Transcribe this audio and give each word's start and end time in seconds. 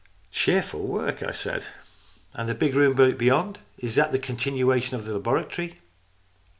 "Cheerful 0.31 0.81
work," 0.87 1.21
I 1.21 1.31
said. 1.31 1.65
"And 2.33 2.49
the 2.49 2.55
big 2.55 2.73
room 2.73 2.95
beyond? 3.17 3.59
Is 3.77 3.93
that 3.93 4.15
a 4.15 4.17
continuation 4.17 4.95
of 4.95 5.05
the 5.05 5.13
labora 5.19 5.47
tory 5.47 5.77